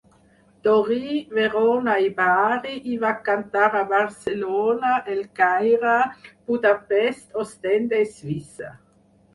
[0.67, 5.95] Torí, Verona i Bari, i va cantar a Barcelona, El Caire,
[6.51, 8.75] Budapest, Ostende i Suïssa.